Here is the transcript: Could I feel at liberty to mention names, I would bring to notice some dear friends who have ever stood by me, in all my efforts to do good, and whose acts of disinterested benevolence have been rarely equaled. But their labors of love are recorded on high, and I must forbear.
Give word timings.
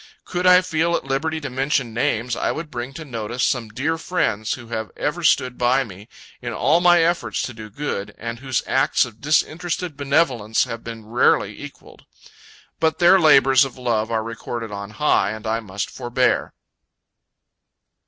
Could 0.25 0.47
I 0.47 0.61
feel 0.61 0.95
at 0.95 1.05
liberty 1.05 1.39
to 1.41 1.49
mention 1.51 1.93
names, 1.93 2.35
I 2.35 2.51
would 2.51 2.71
bring 2.71 2.91
to 2.93 3.05
notice 3.05 3.43
some 3.43 3.69
dear 3.69 3.99
friends 3.99 4.53
who 4.53 4.69
have 4.69 4.89
ever 4.97 5.21
stood 5.23 5.59
by 5.59 5.83
me, 5.83 6.07
in 6.41 6.53
all 6.53 6.81
my 6.81 7.03
efforts 7.03 7.43
to 7.43 7.53
do 7.53 7.69
good, 7.69 8.15
and 8.17 8.39
whose 8.39 8.63
acts 8.65 9.05
of 9.05 9.21
disinterested 9.21 9.95
benevolence 9.95 10.63
have 10.63 10.83
been 10.83 11.05
rarely 11.05 11.61
equaled. 11.61 12.05
But 12.79 12.97
their 12.97 13.19
labors 13.19 13.63
of 13.63 13.77
love 13.77 14.09
are 14.09 14.23
recorded 14.23 14.71
on 14.71 14.89
high, 14.89 15.33
and 15.33 15.45
I 15.45 15.59
must 15.59 15.91
forbear. 15.91 16.51